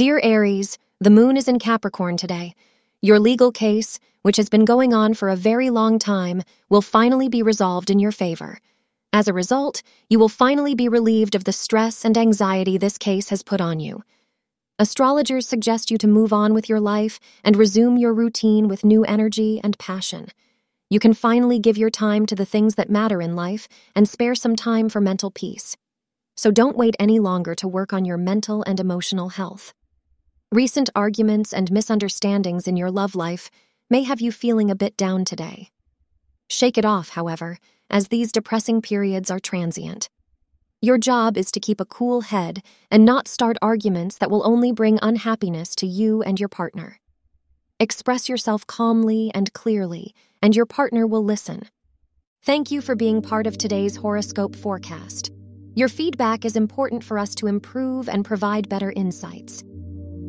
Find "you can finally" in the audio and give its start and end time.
20.88-21.58